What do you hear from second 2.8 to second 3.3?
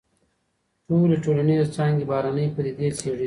څېړي.